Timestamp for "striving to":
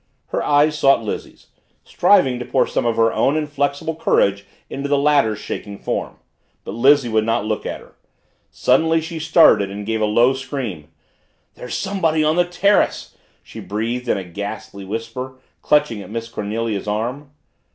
1.83-2.45